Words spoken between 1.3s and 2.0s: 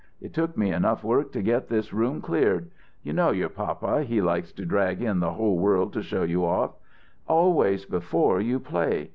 to get this